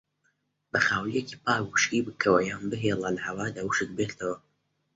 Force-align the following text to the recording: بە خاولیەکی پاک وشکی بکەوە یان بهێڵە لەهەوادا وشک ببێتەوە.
بە 0.71 0.79
خاولیەکی 0.87 1.41
پاک 1.45 1.63
وشکی 1.69 2.05
بکەوە 2.05 2.39
یان 2.49 2.63
بهێڵە 2.71 3.09
لەهەوادا 3.15 3.61
وشک 3.65 3.89
ببێتەوە. 3.93 4.37